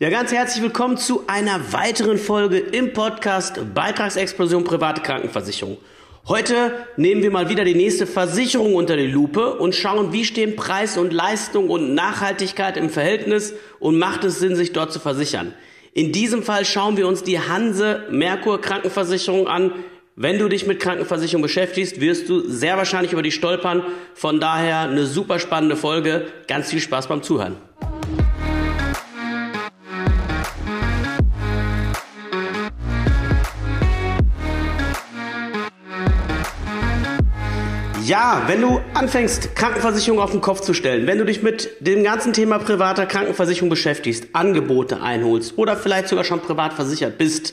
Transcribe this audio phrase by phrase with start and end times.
[0.00, 5.76] Ja, ganz herzlich willkommen zu einer weiteren Folge im Podcast Beitragsexplosion private Krankenversicherung.
[6.28, 10.54] Heute nehmen wir mal wieder die nächste Versicherung unter die Lupe und schauen, wie stehen
[10.54, 15.52] Preis und Leistung und Nachhaltigkeit im Verhältnis und macht es Sinn, sich dort zu versichern.
[15.94, 19.72] In diesem Fall schauen wir uns die Hanse Merkur Krankenversicherung an.
[20.14, 23.82] Wenn du dich mit Krankenversicherung beschäftigst, wirst du sehr wahrscheinlich über die stolpern.
[24.14, 26.26] Von daher eine super spannende Folge.
[26.46, 27.56] Ganz viel Spaß beim Zuhören.
[38.08, 42.02] Ja, wenn du anfängst, Krankenversicherung auf den Kopf zu stellen, wenn du dich mit dem
[42.02, 47.52] ganzen Thema privater Krankenversicherung beschäftigst, Angebote einholst oder vielleicht sogar schon privat versichert bist,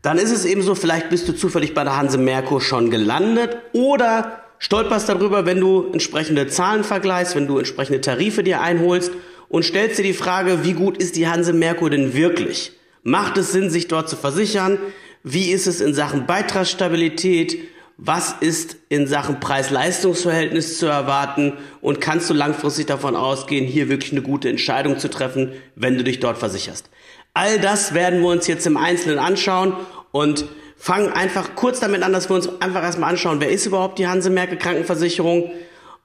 [0.00, 3.58] dann ist es eben so, vielleicht bist du zufällig bei der Hanse Merkur schon gelandet
[3.74, 9.12] oder stolperst darüber, wenn du entsprechende Zahlen vergleichst, wenn du entsprechende Tarife dir einholst
[9.50, 12.72] und stellst dir die Frage, wie gut ist die Hanse Merkur denn wirklich?
[13.02, 14.78] Macht es Sinn, sich dort zu versichern?
[15.22, 17.73] Wie ist es in Sachen Beitragsstabilität?
[17.96, 24.12] Was ist in Sachen Preis-Leistungs-Verhältnis zu erwarten und kannst du langfristig davon ausgehen, hier wirklich
[24.12, 26.90] eine gute Entscheidung zu treffen, wenn du dich dort versicherst.
[27.34, 29.74] All das werden wir uns jetzt im Einzelnen anschauen
[30.12, 30.44] und
[30.76, 34.06] fangen einfach kurz damit an, dass wir uns einfach erstmal anschauen, wer ist überhaupt die
[34.06, 35.50] Hanse Merkel Krankenversicherung,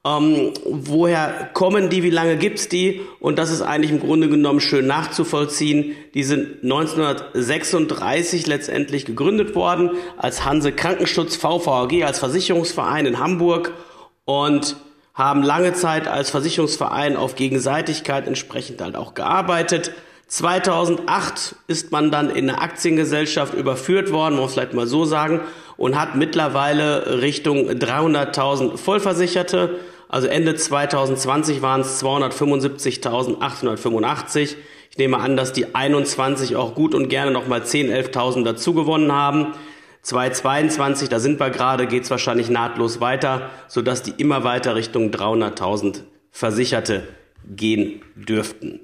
[0.05, 3.01] ähm, woher kommen die, wie lange gibt's die?
[3.19, 5.95] Und das ist eigentlich im Grunde genommen schön nachzuvollziehen.
[6.13, 13.73] Die sind 1936 letztendlich gegründet worden als Hanse Krankenschutz VVAG, als Versicherungsverein in Hamburg
[14.23, 14.77] und
[15.13, 19.91] haben lange Zeit als Versicherungsverein auf Gegenseitigkeit entsprechend halt auch gearbeitet.
[20.29, 25.39] 2008 ist man dann in eine Aktiengesellschaft überführt worden, muss vielleicht mal so sagen,
[25.75, 29.79] und hat mittlerweile Richtung 300.000 Vollversicherte.
[30.07, 34.55] Also Ende 2020 waren es 275.885.
[34.91, 39.11] Ich nehme an, dass die 21 auch gut und gerne nochmal 10, 11.000 dazu gewonnen
[39.11, 39.53] haben.
[40.03, 45.09] 2022, da sind wir gerade, geht es wahrscheinlich nahtlos weiter, sodass die immer weiter Richtung
[45.09, 46.01] 300.000
[46.31, 47.07] Versicherte
[47.47, 48.81] gehen dürften.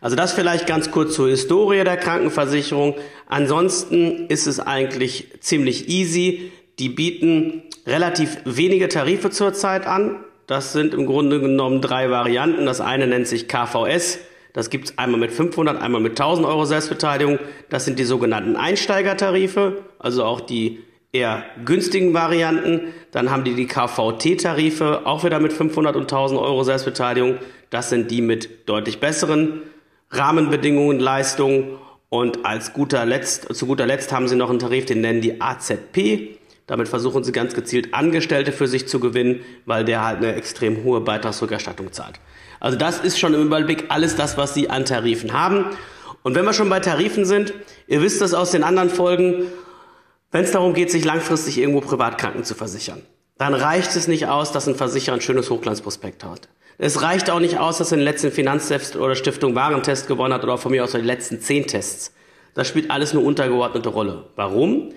[0.00, 2.94] Also das vielleicht ganz kurz zur Historie der Krankenversicherung.
[3.26, 6.52] Ansonsten ist es eigentlich ziemlich easy.
[6.78, 10.16] Die bieten relativ wenige Tarife zurzeit an.
[10.46, 12.64] Das sind im Grunde genommen drei Varianten.
[12.66, 14.20] Das eine nennt sich KVS.
[14.52, 17.38] Das gibt es einmal mit 500, einmal mit 1000 Euro Selbstbeteiligung.
[17.68, 20.80] Das sind die sogenannten Einsteigertarife, also auch die
[21.12, 22.92] eher günstigen Varianten.
[23.10, 27.38] Dann haben die die KVT-Tarife, auch wieder mit 500 und 1000 Euro Selbstbeteiligung.
[27.70, 29.62] Das sind die mit deutlich besseren
[30.10, 35.00] Rahmenbedingungen, Leistungen und als guter Letzt, zu guter Letzt haben sie noch einen Tarif, den
[35.00, 36.38] nennen die AZP.
[36.66, 40.84] Damit versuchen sie ganz gezielt Angestellte für sich zu gewinnen, weil der halt eine extrem
[40.84, 42.20] hohe Beitragsrückerstattung zahlt.
[42.60, 45.66] Also das ist schon im Überblick alles das, was sie an Tarifen haben.
[46.22, 47.54] Und wenn wir schon bei Tarifen sind,
[47.86, 49.46] ihr wisst das aus den anderen Folgen,
[50.30, 53.02] wenn es darum geht, sich langfristig irgendwo Privatkranken zu versichern,
[53.38, 56.48] dann reicht es nicht aus, dass ein Versicherer ein schönes Hochglanzprospekt hat.
[56.80, 60.44] Es reicht auch nicht aus, dass er den letzten Finanztest oder Stiftung Warentest gewonnen hat
[60.44, 62.14] oder von mir aus die letzten zehn Tests.
[62.54, 64.26] Das spielt alles eine untergeordnete Rolle.
[64.36, 64.90] Warum?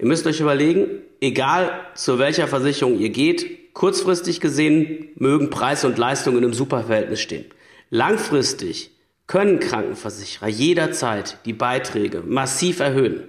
[0.00, 0.88] Ihr müsst euch überlegen,
[1.20, 7.20] egal zu welcher Versicherung ihr geht, kurzfristig gesehen mögen Preis und Leistung in einem Superverhältnis
[7.20, 7.44] stehen.
[7.88, 8.90] Langfristig
[9.28, 13.28] können Krankenversicherer jederzeit die Beiträge massiv erhöhen.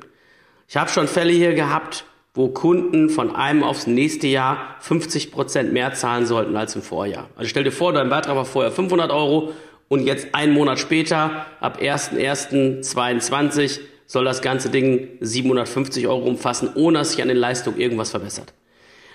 [0.68, 5.74] Ich habe schon Fälle hier gehabt, wo Kunden von einem aufs nächste Jahr 50 Prozent
[5.74, 7.30] mehr zahlen sollten als im Vorjahr.
[7.36, 9.54] Also stell dir vor, dein Beitrag war vorher 500 Euro
[9.88, 17.00] und jetzt einen Monat später, ab 1.1.22, soll das ganze Ding 750 Euro umfassen, ohne
[17.00, 18.54] dass sich an den Leistungen irgendwas verbessert.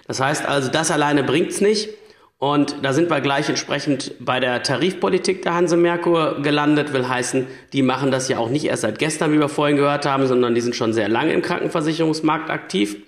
[0.06, 1.88] Das heißt also, das alleine bringt's nicht.
[2.44, 7.47] Und da sind wir gleich entsprechend bei der Tarifpolitik der Hanse Merkur gelandet, will heißen,
[7.72, 10.54] die machen das ja auch nicht erst seit gestern, wie wir vorhin gehört haben, sondern
[10.54, 12.99] die sind schon sehr lange im Krankenversicherungsmarkt aktiv.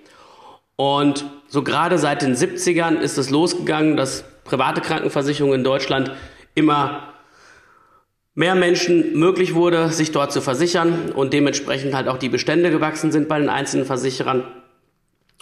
[0.76, 6.12] Und so gerade seit den 70ern ist es losgegangen, dass private Krankenversicherungen in Deutschland
[6.54, 7.12] immer
[8.34, 13.12] mehr Menschen möglich wurde, sich dort zu versichern und dementsprechend halt auch die Bestände gewachsen
[13.12, 14.44] sind bei den einzelnen Versicherern.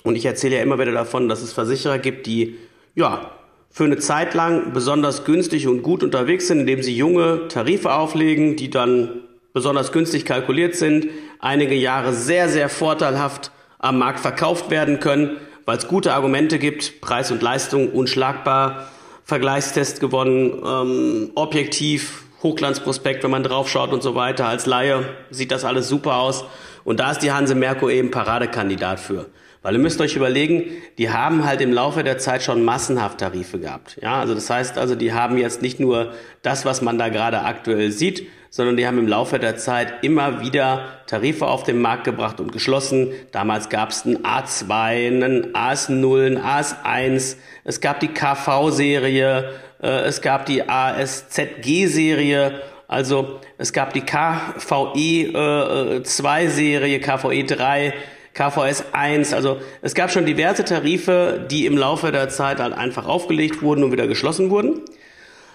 [0.03, 2.59] Und ich erzähle ja immer wieder davon, dass es Versicherer gibt, die
[2.97, 3.31] ja
[3.75, 8.55] für eine Zeit lang besonders günstig und gut unterwegs sind, indem sie junge Tarife auflegen,
[8.55, 9.23] die dann
[9.53, 11.09] besonders günstig kalkuliert sind,
[11.41, 13.51] einige Jahre sehr, sehr vorteilhaft
[13.81, 18.87] am Markt verkauft werden können, weil es gute Argumente gibt, Preis und Leistung unschlagbar,
[19.25, 24.47] Vergleichstest gewonnen, ähm, objektiv, Hochglanzprospekt, wenn man draufschaut und so weiter.
[24.47, 26.45] Als Laie sieht das alles super aus.
[26.85, 29.27] Und da ist die Hanse Merkur eben Paradekandidat für.
[29.65, 30.65] Weil ihr müsst euch überlegen,
[30.99, 33.97] die haben halt im Laufe der Zeit schon massenhaft Tarife gehabt.
[34.03, 36.13] Ja, also das heißt also, die haben jetzt nicht nur
[36.43, 40.43] das, was man da gerade aktuell sieht, sondern die haben im Laufe der Zeit immer
[40.43, 43.15] wieder Tarife auf den Markt gebracht und geschlossen.
[43.33, 49.51] Damals gab es einen A2, einen AS0, einen AS1, es gab die KV-Serie,
[49.83, 57.95] äh, es gab die ASZG-Serie, also es gab die KVE 2 Serie, KVE 3,
[58.35, 63.07] KVS 1, also es gab schon diverse Tarife, die im Laufe der Zeit halt einfach
[63.07, 64.81] aufgelegt wurden und wieder geschlossen wurden.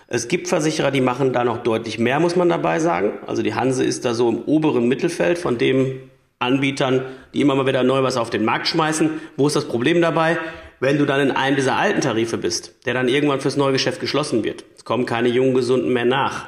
[0.08, 3.20] Es gibt Versicherer, die machen da noch deutlich mehr, muss man dabei sagen.
[3.28, 6.10] Also die Hanse ist da so im oberen Mittelfeld von den
[6.40, 7.04] Anbietern,
[7.34, 9.10] die immer mal wieder neu was auf den Markt schmeißen.
[9.36, 10.38] Wo ist das Problem dabei?
[10.80, 14.46] Wenn du dann in einem dieser alten Tarife bist, der dann irgendwann fürs Neugeschäft geschlossen
[14.46, 16.48] wird, es kommen keine jungen Gesunden mehr nach,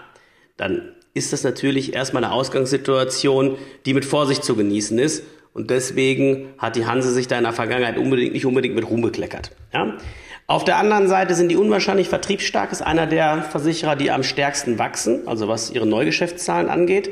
[0.56, 5.24] dann ist das natürlich erstmal eine Ausgangssituation, die mit Vorsicht zu genießen ist.
[5.54, 9.02] Und deswegen hat die Hanse sich da in der Vergangenheit unbedingt, nicht unbedingt mit Ruhm
[9.02, 9.52] bekleckert.
[9.74, 9.98] Ja?
[10.48, 14.80] Auf der anderen Seite sind die unwahrscheinlich vertriebsstark, ist einer der Versicherer, die am stärksten
[14.80, 17.12] wachsen, also was ihre Neugeschäftszahlen angeht.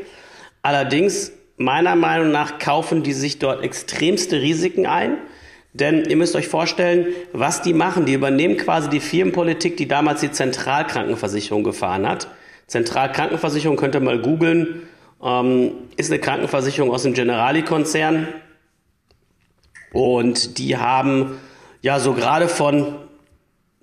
[0.62, 5.18] Allerdings, meiner Meinung nach, kaufen die sich dort extremste Risiken ein.
[5.72, 8.06] Denn ihr müsst euch vorstellen, was die machen.
[8.06, 12.28] Die übernehmen quasi die Firmenpolitik, die damals die Zentralkrankenversicherung gefahren hat.
[12.68, 14.84] Zentralkrankenversicherung könnt ihr mal googeln,
[15.24, 18.28] ähm, ist eine Krankenversicherung aus dem Generali-Konzern.
[19.92, 21.40] Und die haben
[21.82, 22.96] ja so gerade von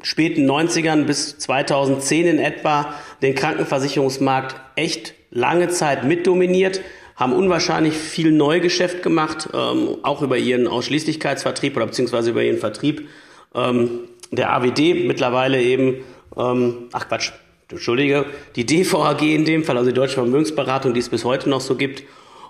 [0.03, 6.81] späten 90ern bis 2010 in etwa den Krankenversicherungsmarkt echt lange Zeit mitdominiert,
[7.17, 13.09] haben unwahrscheinlich viel Neugeschäft gemacht, ähm, auch über ihren Ausschließlichkeitsvertrieb oder beziehungsweise über ihren Vertrieb
[13.55, 14.00] ähm,
[14.31, 16.05] der AWD, mittlerweile eben,
[16.37, 17.32] ähm, ach Quatsch,
[17.69, 21.61] Entschuldige, die DVAG in dem Fall, also die Deutsche Vermögensberatung, die es bis heute noch
[21.61, 22.05] so gibt,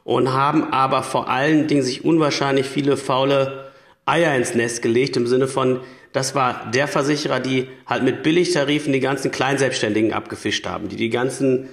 [0.05, 3.73] und haben aber vor allen Dingen sich unwahrscheinlich viele faule
[4.05, 5.81] Eier ins Nest gelegt, im Sinne von,
[6.13, 11.11] das war der Versicherer, die halt mit Billigtarifen die ganzen Kleinselbstständigen abgefischt haben, die die
[11.11, 11.69] ganzen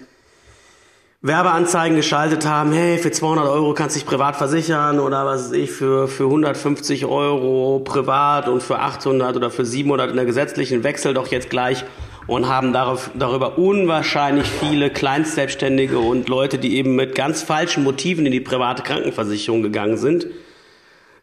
[1.21, 5.51] Werbeanzeigen geschaltet haben, hey, für 200 Euro kannst du dich privat versichern oder was weiß
[5.53, 10.83] ich, für, für 150 Euro privat und für 800 oder für 700 in der gesetzlichen
[10.83, 11.85] Wechsel doch jetzt gleich
[12.27, 18.25] und haben darauf, darüber unwahrscheinlich viele Kleinstselbstständige und Leute, die eben mit ganz falschen Motiven
[18.25, 20.27] in die private Krankenversicherung gegangen sind,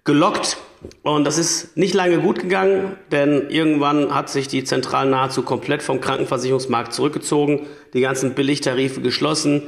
[0.04, 0.58] gelockt.
[1.02, 5.82] Und das ist nicht lange gut gegangen, denn irgendwann hat sich die Zentral nahezu komplett
[5.82, 9.62] vom Krankenversicherungsmarkt zurückgezogen, die ganzen Billigtarife geschlossen,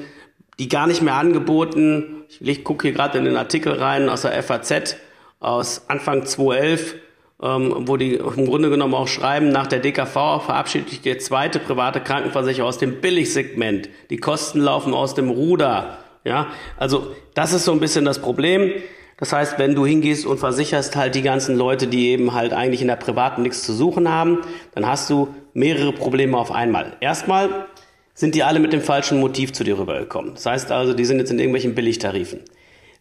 [0.59, 2.25] die gar nicht mehr angeboten.
[2.41, 4.97] Ich gucke hier gerade in den Artikel rein aus der FAZ
[5.41, 6.95] aus Anfang 2011
[7.43, 12.01] ähm, wo die im Grunde genommen auch schreiben, nach der DKV verabschiedet der zweite private
[12.01, 13.89] Krankenversicherer aus dem Billigsegment.
[14.11, 15.99] Die Kosten laufen aus dem Ruder.
[16.25, 18.71] Ja, also das ist so ein bisschen das Problem.
[19.19, 22.81] Das heißt, wenn du hingehst und versicherst halt die ganzen Leute, die eben halt eigentlich
[22.81, 24.39] in der privaten nichts zu suchen haben,
[24.75, 26.97] dann hast du mehrere Probleme auf einmal.
[27.01, 27.67] Erstmal
[28.15, 30.35] sind die alle mit dem falschen Motiv zu dir rübergekommen.
[30.35, 32.41] Das heißt also, die sind jetzt in irgendwelchen Billigtarifen.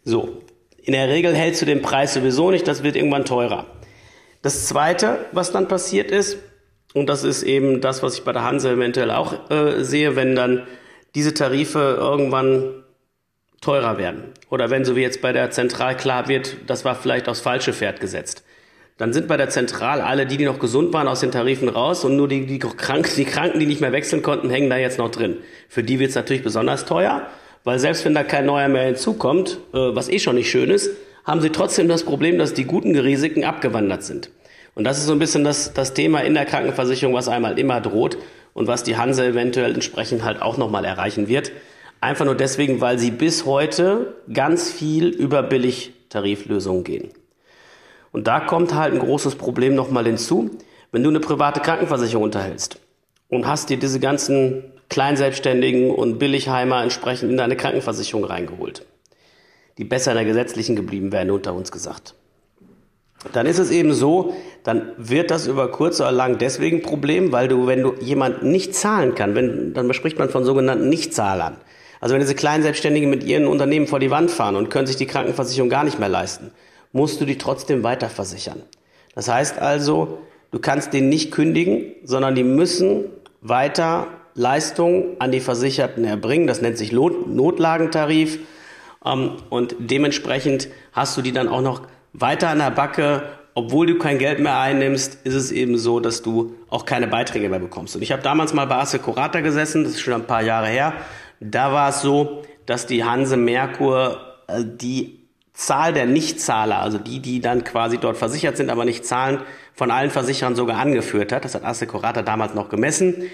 [0.04, 0.42] So.
[0.84, 3.68] In der Regel hältst du den Preis sowieso nicht, das wird irgendwann teurer.
[4.42, 6.38] Das Zweite, was dann passiert ist,
[6.94, 10.36] und das ist eben das, was ich bei der Hanse eventuell auch äh, sehe, wenn
[10.36, 10.68] dann
[11.16, 12.84] diese Tarife irgendwann
[13.62, 14.24] teurer werden.
[14.50, 17.74] Oder wenn so wie jetzt bei der Zentral klar wird, das war vielleicht aufs falsche
[17.74, 18.44] Pferd gesetzt.
[18.98, 22.04] Dann sind bei der Zentral alle, die, die noch gesund waren, aus den Tarifen raus
[22.04, 24.98] und nur die, die, Kranken, die Kranken, die nicht mehr wechseln konnten, hängen da jetzt
[24.98, 25.38] noch drin.
[25.70, 27.28] Für die wird es natürlich besonders teuer,
[27.64, 30.92] weil selbst wenn da kein neuer mehr hinzukommt, äh, was eh schon nicht schön ist,
[31.24, 34.32] haben sie trotzdem das Problem, dass die guten Risiken abgewandert sind.
[34.74, 37.82] Und das ist so ein bisschen das, das Thema in der Krankenversicherung, was einmal immer
[37.82, 38.18] droht
[38.54, 41.52] und was die Hanse eventuell entsprechend halt auch nochmal erreichen wird.
[42.00, 47.10] Einfach nur deswegen, weil sie bis heute ganz viel über Billigtariflösungen gehen.
[48.12, 50.50] Und da kommt halt ein großes Problem nochmal hinzu.
[50.92, 52.80] Wenn du eine private Krankenversicherung unterhältst
[53.30, 58.86] und hast dir diese ganzen Kleinselbstständigen und Billigheimer entsprechend in deine Krankenversicherung reingeholt
[59.78, 62.16] die besser in der gesetzlichen geblieben wären, unter uns gesagt.
[63.34, 67.32] Dann ist es eben so, dann wird das über kurz oder lang deswegen ein Problem,
[67.32, 71.58] weil du, wenn du jemand nicht zahlen kann, wenn, dann spricht man von sogenannten Nichtzahlern.
[72.00, 74.96] Also wenn diese kleinen Selbstständigen mit ihren Unternehmen vor die Wand fahren und können sich
[74.96, 76.52] die Krankenversicherung gar nicht mehr leisten,
[76.92, 78.64] musst du die trotzdem weiter versichern.
[79.14, 80.18] Das heißt also,
[80.50, 83.06] du kannst den nicht kündigen, sondern die müssen
[83.42, 86.48] weiter Leistungen an die Versicherten erbringen.
[86.48, 88.40] Das nennt sich Notlagentarif.
[89.06, 91.82] Ähm, und dementsprechend hast du die dann auch noch
[92.14, 93.24] weiter an der Backe.
[93.54, 97.50] Obwohl du kein Geld mehr einnimmst, ist es eben so, dass du auch keine Beiträge
[97.50, 97.96] mehr bekommst.
[97.96, 100.94] Und ich habe damals mal bei Assecurata gesessen, das ist schon ein paar Jahre her.
[101.42, 105.20] Da war es so, dass die Hanse Merkur äh, die
[105.54, 109.42] Zahl der Nichtzahler, also die, die dann quasi dort versichert sind, aber nicht zahlen,
[109.74, 111.44] von allen Versicherern sogar angeführt hat.
[111.44, 113.30] Das hat Assecurata damals noch gemessen.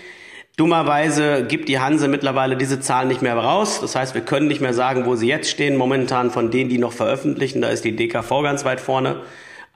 [0.58, 3.80] Dummerweise gibt die Hanse mittlerweile diese Zahlen nicht mehr raus.
[3.80, 5.78] Das heißt, wir können nicht mehr sagen, wo sie jetzt stehen.
[5.78, 9.22] Momentan von denen, die noch veröffentlichen, da ist die DKV ganz weit vorne.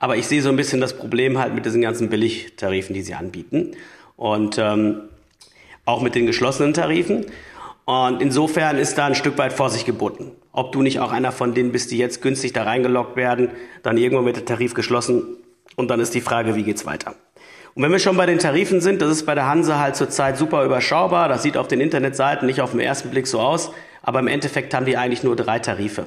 [0.00, 3.14] Aber ich sehe so ein bisschen das Problem halt mit diesen ganzen Billigtarifen, die sie
[3.14, 3.76] anbieten.
[4.16, 5.02] Und ähm,
[5.84, 7.26] auch mit den geschlossenen Tarifen.
[7.84, 10.32] Und insofern ist da ein Stück weit Vorsicht geboten.
[10.50, 13.50] Ob du nicht auch einer von denen bist, die jetzt günstig da reingeloggt werden,
[13.84, 15.22] dann irgendwann wird der Tarif geschlossen
[15.76, 17.14] und dann ist die Frage, wie geht's weiter?
[17.74, 20.36] Und wenn wir schon bei den Tarifen sind, das ist bei der Hanse halt zurzeit
[20.36, 21.28] super überschaubar.
[21.28, 24.74] Das sieht auf den Internetseiten nicht auf den ersten Blick so aus, aber im Endeffekt
[24.74, 26.06] haben die eigentlich nur drei Tarife.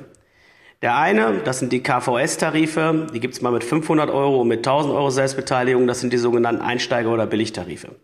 [0.81, 4.93] Der eine, das sind die KVS-Tarife, die gibt's mal mit 500 Euro und mit 1000
[4.93, 7.95] Euro Selbstbeteiligung, das sind die sogenannten Einsteiger- oder Billigtarife.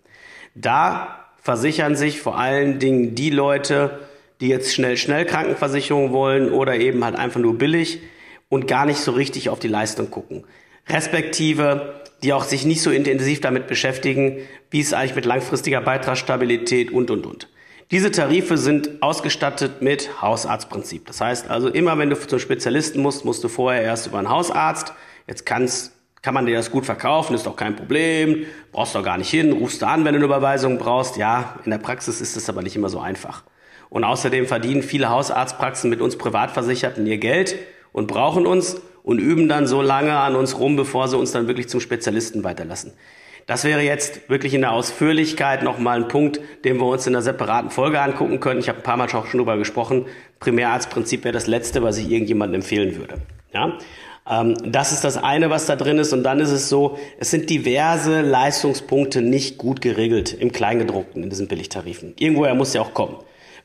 [0.56, 4.00] Da versichern sich vor allen Dingen die Leute,
[4.40, 8.02] die jetzt schnell, schnell Krankenversicherung wollen oder eben halt einfach nur billig
[8.50, 10.46] und gar nicht so richtig auf die Leistung gucken.
[10.90, 14.38] Respektive, die auch sich nicht so intensiv damit beschäftigen,
[14.70, 17.48] wie es eigentlich mit langfristiger Beitragsstabilität und, und, und.
[17.92, 21.06] Diese Tarife sind ausgestattet mit Hausarztprinzip.
[21.08, 24.30] Das heißt also, immer wenn du zum Spezialisten musst, musst du vorher erst über einen
[24.30, 24.94] Hausarzt.
[25.28, 29.18] Jetzt kannst kann man dir das gut verkaufen, ist doch kein Problem, brauchst doch gar
[29.18, 31.18] nicht hin, rufst du an, wenn du eine Überweisung brauchst.
[31.18, 33.44] Ja, in der Praxis ist es aber nicht immer so einfach.
[33.90, 37.56] Und außerdem verdienen viele Hausarztpraxen mit uns Privatversicherten ihr Geld
[37.92, 41.48] und brauchen uns und üben dann so lange an uns rum, bevor sie uns dann
[41.48, 42.94] wirklich zum Spezialisten weiterlassen.
[43.48, 47.24] Das wäre jetzt wirklich in der Ausführlichkeit nochmal ein Punkt, den wir uns in einer
[47.24, 48.60] separaten Folge angucken können.
[48.60, 50.06] Ich habe ein paar Mal schon drüber gesprochen.
[50.40, 53.16] Primärarztprinzip wäre das Letzte, was ich irgendjemandem empfehlen würde.
[53.54, 53.78] Ja?
[54.30, 56.14] Ähm, das ist das eine, was da drin ist.
[56.14, 61.30] Und dann ist es so, es sind diverse Leistungspunkte nicht gut geregelt im Kleingedruckten in
[61.30, 62.14] diesen Billigtarifen.
[62.20, 63.18] Irgendwoher muss ja auch kommen.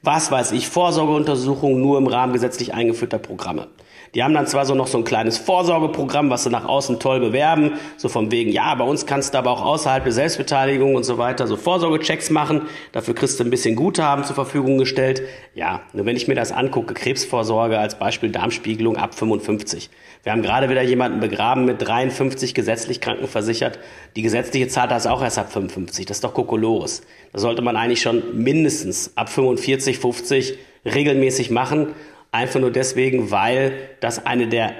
[0.02, 3.68] Was weiß ich, Vorsorgeuntersuchungen nur im Rahmen gesetzlich eingeführter Programme.
[4.16, 7.20] Die haben dann zwar so noch so ein kleines Vorsorgeprogramm, was sie nach außen toll
[7.20, 11.04] bewerben, so von wegen, ja, bei uns kannst du aber auch außerhalb der Selbstbeteiligung und
[11.04, 12.62] so weiter so Vorsorgechecks machen.
[12.92, 15.20] Dafür kriegst du ein bisschen Guthaben zur Verfügung gestellt.
[15.54, 19.90] Ja, nur wenn ich mir das angucke, Krebsvorsorge als Beispiel Darmspiegelung ab 55.
[20.23, 23.78] Wir haben gerade wieder jemanden begraben mit 53 gesetzlich krankenversichert.
[24.16, 26.06] Die gesetzliche Zahl da ist auch erst ab 55.
[26.06, 27.02] Das ist doch Kokolores.
[27.35, 31.88] Da sollte man eigentlich schon mindestens ab 45, 50 regelmäßig machen
[32.36, 34.74] Einfach nur deswegen, weil das eine der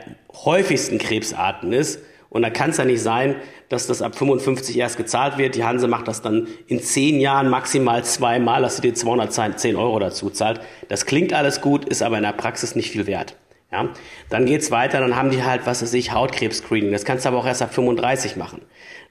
[0.44, 2.02] häufigsten Krebsarten ist.
[2.28, 3.36] Und da kann es ja nicht sein,
[3.70, 5.54] dass das ab 55 erst gezahlt wird.
[5.54, 9.98] Die Hanse macht das dann in zehn Jahren maximal zweimal, dass sie dir 210 Euro
[9.98, 10.60] dazu zahlt.
[10.90, 13.36] Das klingt alles gut, ist aber in der Praxis nicht viel wert.
[13.72, 13.88] Ja,
[14.28, 16.92] dann geht's weiter, dann haben die halt, was weiß ich, Hautkrebs-Screening.
[16.92, 18.60] Das kannst du aber auch erst ab 35 machen.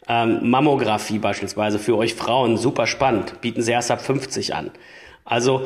[0.07, 4.69] Ähm, Mammographie beispielsweise für euch Frauen, super spannend, bieten sie erst ab 50 an.
[5.25, 5.63] Also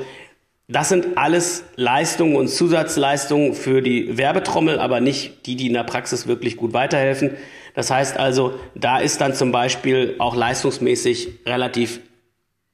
[0.72, 5.84] das sind alles Leistungen und Zusatzleistungen für die Werbetrommel, aber nicht die, die in der
[5.84, 7.32] Praxis wirklich gut weiterhelfen.
[7.74, 12.02] Das heißt also, da ist dann zum Beispiel auch leistungsmäßig relativ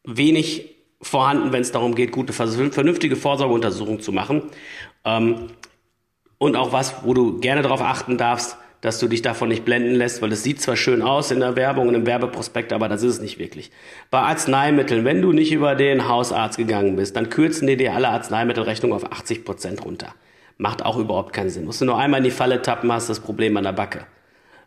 [0.03, 4.43] wenig vorhanden, wenn es darum geht, gute, vernünftige Vorsorgeuntersuchungen zu machen.
[5.05, 5.51] Ähm,
[6.37, 9.95] und auch was, wo du gerne darauf achten darfst, dass du dich davon nicht blenden
[9.95, 13.01] lässt, weil es sieht zwar schön aus in der Werbung und im Werbeprospekt, aber das
[13.01, 13.71] ist es nicht wirklich.
[14.11, 18.09] Bei Arzneimitteln, wenn du nicht über den Hausarzt gegangen bist, dann kürzen die dir alle
[18.09, 20.13] Arzneimittelrechnung auf 80 Prozent runter.
[20.59, 21.65] Macht auch überhaupt keinen Sinn.
[21.65, 24.05] Musst du nur einmal in die Falle tappen, hast das Problem an der Backe.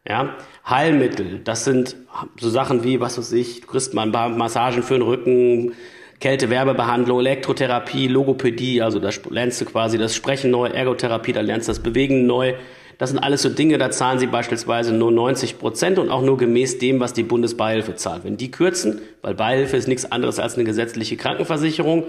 [0.04, 0.34] Ja,
[0.68, 1.94] Heilmittel, das sind
[2.40, 5.74] so Sachen wie, was weiß ich, du kriegst mal ein paar Massagen für den Rücken,
[6.18, 11.70] Kältewerbebehandlung, Elektrotherapie, Logopädie, also da lernst du quasi das Sprechen neu, Ergotherapie, da lernst du
[11.70, 12.54] das Bewegen neu,
[12.98, 16.36] das sind alles so Dinge, da zahlen sie beispielsweise nur 90 Prozent und auch nur
[16.36, 18.24] gemäß dem, was die Bundesbeihilfe zahlt.
[18.24, 22.04] Wenn die kürzen, weil Beihilfe ist nichts anderes als eine gesetzliche Krankenversicherung,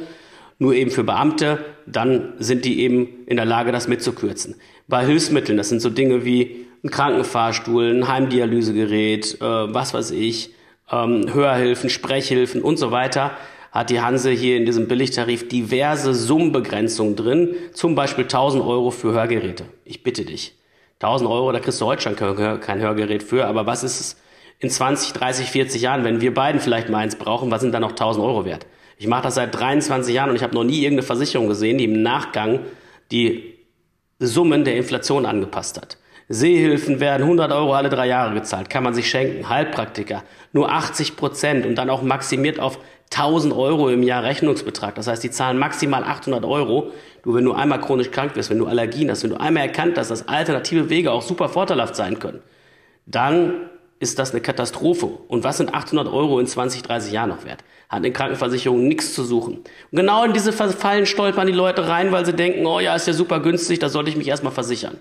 [0.57, 4.55] nur eben für Beamte, dann sind die eben in der Lage, das mitzukürzen.
[4.87, 10.55] Bei Hilfsmitteln, das sind so Dinge wie ein Krankenfahrstuhl, ein Heimdialysegerät, äh, was weiß ich,
[10.91, 13.31] ähm, Hörhilfen, Sprechhilfen und so weiter,
[13.71, 19.13] hat die Hanse hier in diesem Billigtarif diverse Summenbegrenzungen drin, zum Beispiel 1000 Euro für
[19.13, 19.65] Hörgeräte.
[19.85, 20.58] Ich bitte dich.
[21.01, 24.21] 1000 Euro, da kriegst du heute schon kein Hörgerät für, aber was ist es
[24.59, 27.81] in 20, 30, 40 Jahren, wenn wir beiden vielleicht mal eins brauchen, was sind dann
[27.81, 28.65] noch 1000 Euro wert?
[28.97, 31.85] Ich mache das seit 23 Jahren und ich habe noch nie irgendeine Versicherung gesehen, die
[31.85, 32.59] im Nachgang
[33.11, 33.55] die
[34.19, 35.97] Summen der Inflation angepasst hat.
[36.27, 39.47] Sehhilfen werden 100 Euro alle drei Jahre gezahlt, kann man sich schenken.
[39.47, 42.77] Heilpraktiker nur 80 Prozent und dann auch maximiert auf
[43.11, 44.95] 1000 Euro im Jahr Rechnungsbetrag.
[44.95, 46.91] Das heißt, die zahlen maximal 800 Euro.
[47.23, 49.97] Du, wenn du einmal chronisch krank bist, wenn du Allergien hast, wenn du einmal erkannt
[49.97, 52.41] hast, dass alternative Wege auch super vorteilhaft sein können,
[53.05, 55.07] dann ist das eine Katastrophe.
[55.27, 57.63] Und was sind 800 Euro in 20, 30 Jahren noch wert?
[57.89, 59.57] Hat eine Krankenversicherung nichts zu suchen.
[59.57, 59.65] Und
[59.97, 63.13] genau in diese Fallen stolpern die Leute rein, weil sie denken, oh ja, ist ja
[63.13, 64.97] super günstig, da sollte ich mich erstmal versichern.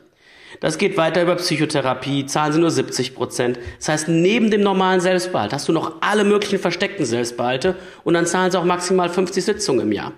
[0.61, 3.59] Das geht weiter über Psychotherapie, zahlen sie nur 70 Prozent.
[3.79, 8.27] Das heißt, neben dem normalen Selbstbehalt hast du noch alle möglichen versteckten Selbstbehalte und dann
[8.27, 10.13] zahlen sie auch maximal 50 Sitzungen im Jahr.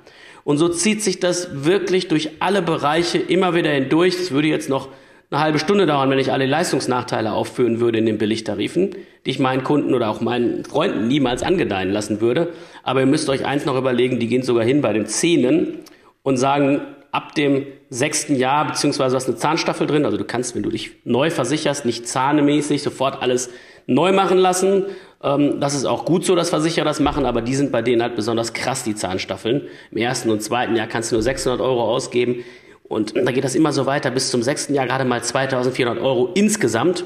[0.45, 4.15] Und so zieht sich das wirklich durch alle Bereiche immer wieder hindurch.
[4.15, 4.89] Es würde jetzt noch
[5.31, 9.39] eine halbe Stunde dauern, wenn ich alle Leistungsnachteile aufführen würde in den Billigtarifen, die ich
[9.39, 12.53] meinen Kunden oder auch meinen Freunden niemals angedeihen lassen würde.
[12.83, 15.81] Aber ihr müsst euch eins noch überlegen, die gehen sogar hin bei den Zähnen
[16.23, 16.81] und sagen,
[17.13, 20.93] ab dem sechsten Jahr, beziehungsweise hast eine Zahnstaffel drin, also du kannst, wenn du dich
[21.05, 23.51] neu versicherst, nicht zahnemäßig sofort alles
[23.87, 24.87] neu machen lassen.
[25.23, 28.03] Ähm, das ist auch gut so, dass Versicherer das machen, aber die sind bei denen
[28.03, 29.69] halt besonders krass, die Zahnstaffeln.
[29.91, 32.45] Im ersten und zweiten Jahr kannst du nur 600 Euro ausgeben.
[32.85, 36.31] Und da geht das immer so weiter bis zum sechsten Jahr gerade mal 2400 Euro
[36.35, 37.05] insgesamt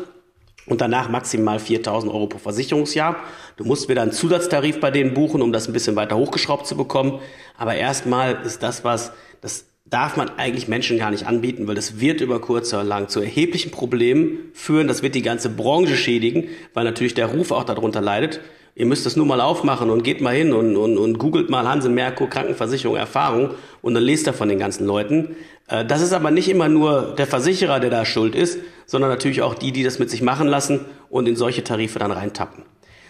[0.66, 3.16] und danach maximal 4000 Euro pro Versicherungsjahr.
[3.56, 6.76] Du musst wieder einen Zusatztarif bei denen buchen, um das ein bisschen weiter hochgeschraubt zu
[6.76, 7.20] bekommen.
[7.58, 12.00] Aber erstmal ist das was, das darf man eigentlich Menschen gar nicht anbieten, weil das
[12.00, 14.88] wird über kurz oder lang zu erheblichen Problemen führen.
[14.88, 18.40] Das wird die ganze Branche schädigen, weil natürlich der Ruf auch darunter leidet.
[18.76, 21.68] Ihr müsst das nur mal aufmachen und geht mal hin und, und, und googelt mal
[21.68, 23.50] Hanse Merkur Krankenversicherung Erfahrung
[23.82, 25.36] und dann lest ihr von den ganzen Leuten.
[25.68, 29.42] Äh, das ist aber nicht immer nur der Versicherer, der da schuld ist, sondern natürlich
[29.42, 32.64] auch die, die das mit sich machen lassen und in solche Tarife dann reintappen.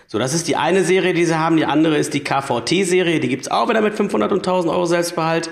[0.07, 1.57] So, das ist die eine Serie, die sie haben.
[1.57, 3.21] Die andere ist die KVT-Serie.
[3.21, 5.49] Die gibt's auch wieder mit 500 und 1000 Euro Selbstbehalt.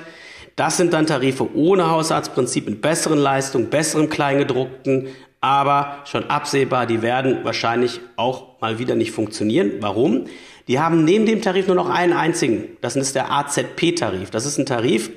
[0.56, 5.08] Das sind dann Tarife ohne Hausarztprinzip mit besseren Leistungen, besserem Kleingedruckten,
[5.40, 9.72] aber schon absehbar, die werden wahrscheinlich auch mal wieder nicht funktionieren.
[9.80, 10.26] Warum?
[10.68, 12.76] Die haben neben dem Tarif nur noch einen einzigen.
[12.80, 14.30] Das ist der AZP-Tarif.
[14.30, 15.10] Das ist ein Tarif,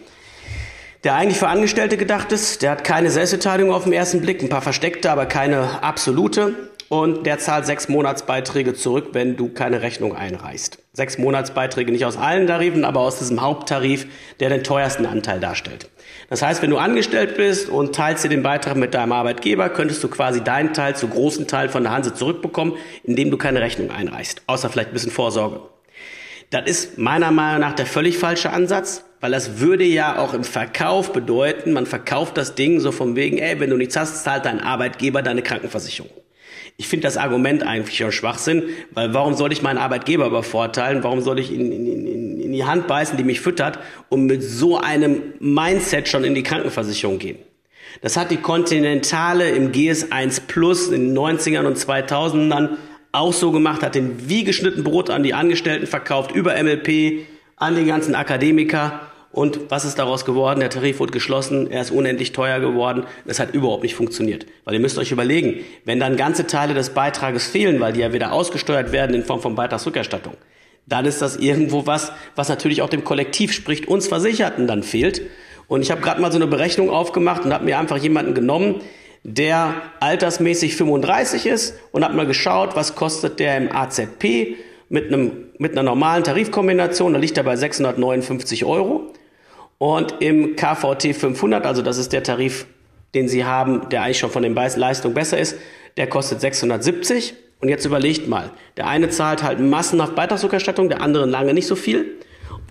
[1.03, 2.63] der eigentlich für Angestellte gedacht ist.
[2.63, 7.25] Der hat keine Selbstbeteiligung auf den ersten Blick, ein paar versteckte, aber keine absolute und
[7.25, 10.79] der zahlt sechs Monatsbeiträge zurück, wenn du keine Rechnung einreichst.
[10.93, 14.07] Sechs Monatsbeiträge nicht aus allen Tarifen, aber aus diesem Haupttarif,
[14.39, 15.89] der den teuersten Anteil darstellt.
[16.29, 20.03] Das heißt, wenn du angestellt bist und teilst dir den Beitrag mit deinem Arbeitgeber, könntest
[20.03, 22.73] du quasi deinen Teil zu großen Teil von der Hanse zurückbekommen,
[23.03, 25.61] indem du keine Rechnung einreichst, außer vielleicht ein bisschen Vorsorge.
[26.51, 30.43] Das ist meiner Meinung nach der völlig falsche Ansatz, weil das würde ja auch im
[30.43, 34.45] Verkauf bedeuten, man verkauft das Ding so von wegen, ey, wenn du nichts hast, zahlt
[34.45, 36.11] dein Arbeitgeber deine Krankenversicherung.
[36.77, 41.03] Ich finde das Argument eigentlich schon Schwachsinn, weil warum soll ich meinen Arbeitgeber übervorteilen?
[41.03, 44.43] Warum soll ich in, in, in, in die Hand beißen, die mich füttert, um mit
[44.43, 47.37] so einem Mindset schon in die Krankenversicherung gehen?
[48.01, 52.71] Das hat die Continentale im GS1 Plus in den 90ern und 2000ern
[53.13, 57.77] auch so gemacht, hat den wie geschnitten Brot an die Angestellten verkauft, über MLP, an
[57.77, 58.99] die ganzen Akademiker
[59.35, 60.61] und was ist daraus geworden?
[60.61, 63.03] Der Tarif wurde geschlossen, er ist unendlich teuer geworden.
[63.25, 64.45] Das hat überhaupt nicht funktioniert.
[64.63, 68.13] Weil ihr müsst euch überlegen, wenn dann ganze Teile des Beitrages fehlen, weil die ja
[68.13, 70.35] wieder ausgesteuert werden in Form von Beitragsrückerstattung,
[70.85, 75.23] dann ist das irgendwo was, was natürlich auch dem Kollektiv, sprich uns Versicherten, dann fehlt.
[75.67, 78.83] Und ich habe gerade mal so eine Berechnung aufgemacht und habe mir einfach jemanden genommen,
[79.23, 84.55] der altersmäßig 35 ist und habe mal geschaut, was kostet der im AZP
[84.87, 87.11] mit, einem, mit einer normalen Tarifkombination.
[87.11, 89.11] Da liegt er bei 659 Euro.
[89.77, 92.65] Und im KVT 500, also das ist der Tarif,
[93.13, 95.57] den Sie haben, der eigentlich schon von den Leistungen besser ist,
[95.97, 97.33] der kostet 670.
[97.61, 101.75] Und jetzt überlegt mal, der eine zahlt halt massenhaft Beitragsrückerstattung, der andere lange nicht so
[101.75, 102.05] viel.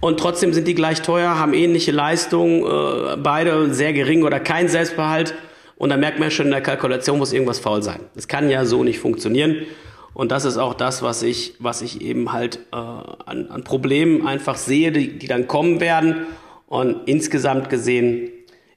[0.01, 4.69] Und trotzdem sind die gleich teuer, haben ähnliche Leistungen, äh, beide sehr gering oder kein
[4.69, 5.35] Selbstbehalt.
[5.77, 8.01] Und da merkt man schon in der Kalkulation muss irgendwas faul sein.
[8.15, 9.67] Das kann ja so nicht funktionieren.
[10.13, 14.27] Und das ist auch das, was ich, was ich eben halt äh, an, an Problemen
[14.27, 16.27] einfach sehe, die, die dann kommen werden.
[16.67, 18.31] Und insgesamt gesehen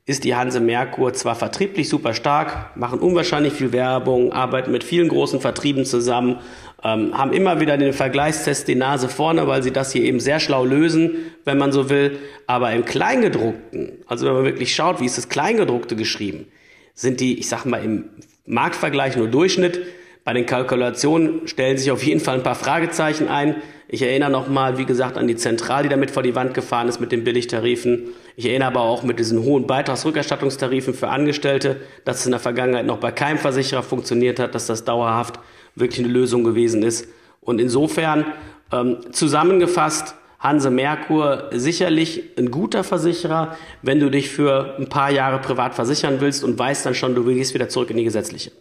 [0.08, 5.10] ist die Hanse Merkur zwar vertrieblich super stark, machen unwahrscheinlich viel Werbung, arbeiten mit vielen
[5.10, 6.40] großen Vertrieben zusammen,
[6.82, 10.40] ähm, haben immer wieder den Vergleichstest die Nase vorne, weil sie das hier eben sehr
[10.40, 12.20] schlau lösen, wenn man so will.
[12.46, 16.48] Aber im Kleingedruckten, also wenn man wirklich schaut, wie ist das Kleingedruckte geschrieben,
[16.94, 18.06] sind die, ich sag mal, im
[18.46, 19.82] Marktvergleich nur Durchschnitt.
[20.24, 23.56] Bei den Kalkulationen stellen sich auf jeden Fall ein paar Fragezeichen ein.
[23.90, 27.00] Ich erinnere nochmal, wie gesagt, an die Zentral, die damit vor die Wand gefahren ist
[27.00, 28.10] mit den Billigtarifen.
[28.36, 32.86] Ich erinnere aber auch mit diesen hohen Beitragsrückerstattungstarifen für Angestellte, dass es in der Vergangenheit
[32.86, 35.40] noch bei keinem Versicherer funktioniert hat, dass das dauerhaft
[35.76, 37.08] wirklich eine Lösung gewesen ist.
[37.40, 38.26] Und insofern
[38.74, 45.40] ähm, zusammengefasst, Hanse Merkur sicherlich ein guter Versicherer, wenn du dich für ein paar Jahre
[45.40, 48.52] privat versichern willst und weißt dann schon, du gehst wieder zurück in die gesetzliche.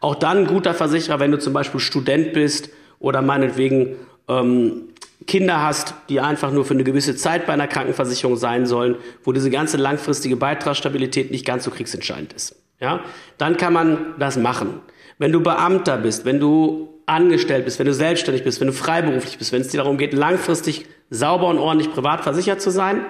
[0.00, 3.96] Auch dann ein guter Versicherer, wenn du zum Beispiel Student bist oder meinetwegen
[4.28, 4.88] ähm,
[5.26, 9.32] Kinder hast, die einfach nur für eine gewisse Zeit bei einer Krankenversicherung sein sollen, wo
[9.32, 12.56] diese ganze langfristige Beitragsstabilität nicht ganz so kriegsentscheidend ist.
[12.80, 13.00] Ja,
[13.38, 14.80] dann kann man das machen.
[15.18, 19.38] Wenn du Beamter bist, wenn du angestellt bist, wenn du selbstständig bist, wenn du freiberuflich
[19.38, 23.04] bist, wenn es dir darum geht, langfristig sauber und ordentlich privat versichert zu sein,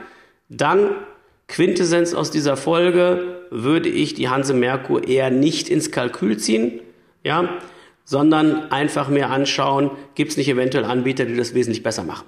[0.48, 0.90] dann
[1.48, 6.80] Quintessenz aus dieser Folge, würde ich die Hanse Merkur eher nicht ins Kalkül ziehen,
[7.22, 7.48] ja,
[8.04, 12.26] sondern einfach mir anschauen, gibt es nicht eventuell Anbieter, die das wesentlich besser machen.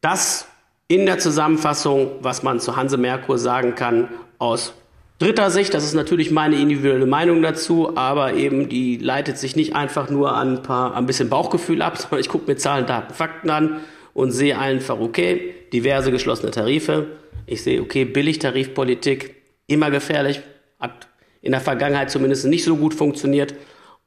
[0.00, 0.46] Das
[0.88, 4.08] in der Zusammenfassung, was man zu Hanse Merkur sagen kann
[4.38, 4.74] aus
[5.20, 5.72] dritter Sicht.
[5.72, 10.34] Das ist natürlich meine individuelle Meinung dazu, aber eben die leitet sich nicht einfach nur
[10.34, 13.80] an ein paar, ein bisschen Bauchgefühl ab, sondern ich gucke mir Zahlen, Daten, Fakten an
[14.14, 17.06] und sehe einfach, okay, diverse geschlossene Tarife.
[17.46, 19.36] Ich sehe, okay, Billigtarifpolitik,
[19.68, 20.40] immer gefährlich,
[20.80, 21.06] hat
[21.40, 23.54] in der Vergangenheit zumindest nicht so gut funktioniert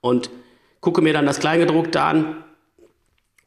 [0.04, 0.30] und
[0.82, 2.44] gucke mir dann das Kleingedruckte an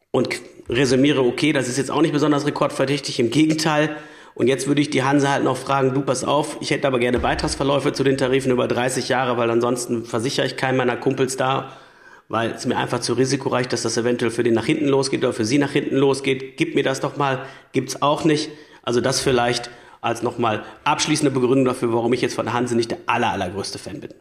[0.09, 3.95] und resümiere, okay, das ist jetzt auch nicht besonders rekordverdächtig, im Gegenteil.
[4.33, 6.97] Und jetzt würde ich die Hanse halt noch fragen, du pass auf, ich hätte aber
[6.97, 11.37] gerne Beitragsverläufe zu den Tarifen über 30 Jahre, weil ansonsten versichere ich keinen meiner Kumpels
[11.37, 11.73] da,
[12.27, 15.33] weil es mir einfach zu risikoreich, dass das eventuell für den nach hinten losgeht oder
[15.33, 16.57] für sie nach hinten losgeht.
[16.57, 18.49] Gib mir das doch mal, gibt's auch nicht.
[18.81, 19.69] Also das vielleicht
[20.01, 23.99] als nochmal abschließende Begründung dafür, warum ich jetzt von Hanse nicht der aller, allergrößte Fan
[23.99, 24.13] bin.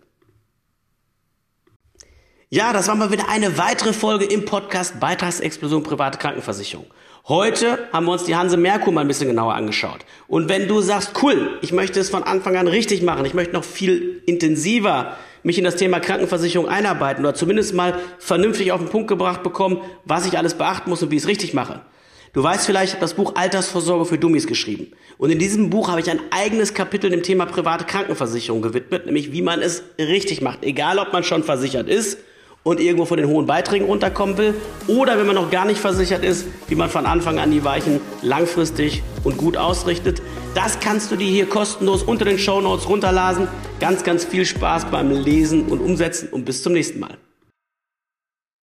[2.49, 6.87] Ja, das war mal wieder eine weitere Folge im Podcast Beitragsexplosion private Krankenversicherung.
[7.27, 10.07] Heute haben wir uns die Hanse Merkur mal ein bisschen genauer angeschaut.
[10.29, 13.53] Und wenn du sagst, cool, ich möchte es von Anfang an richtig machen, ich möchte
[13.53, 18.91] noch viel intensiver mich in das Thema Krankenversicherung einarbeiten oder zumindest mal vernünftig auf den
[18.91, 21.81] Punkt gebracht bekommen, was ich alles beachten muss und wie ich es richtig mache.
[22.33, 24.93] Du weißt vielleicht, ich habe das Buch Altersvorsorge für Dummies geschrieben.
[25.19, 29.33] Und in diesem Buch habe ich ein eigenes Kapitel dem Thema private Krankenversicherung gewidmet, nämlich
[29.33, 30.63] wie man es richtig macht.
[30.63, 32.19] Egal, ob man schon versichert ist
[32.67, 34.55] und irgendwo von den hohen Beiträgen runterkommen will
[34.89, 38.01] oder wenn man noch gar nicht versichert ist, wie man von Anfang an die Weichen
[38.23, 40.21] langfristig und gut ausrichtet.
[40.57, 43.47] Das kannst du dir hier kostenlos unter den Show Notes runterladen.
[43.79, 47.17] Ganz, ganz viel Spaß beim Lesen und Umsetzen und bis zum nächsten Mal.